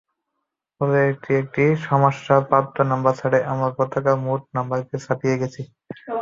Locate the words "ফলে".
0.81-0.99